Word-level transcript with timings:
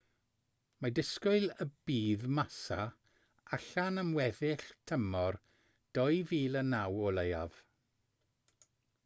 mae 0.83 0.93
disgwyl 0.99 1.43
y 1.65 1.67
bydd 1.89 2.23
massa 2.39 2.87
allan 3.59 4.03
am 4.05 4.09
weddill 4.21 4.65
tymor 4.93 5.39
2009 6.01 7.07
o 7.07 7.15
leiaf 7.21 7.63